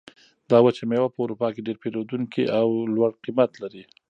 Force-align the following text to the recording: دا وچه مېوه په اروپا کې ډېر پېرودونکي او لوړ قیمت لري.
دا 0.49 0.57
وچه 0.65 0.83
مېوه 0.89 1.09
په 1.13 1.19
اروپا 1.23 1.47
کې 1.53 1.65
ډېر 1.67 1.77
پېرودونکي 1.83 2.43
او 2.59 2.67
لوړ 2.95 3.11
قیمت 3.23 3.51
لري. 3.61 3.83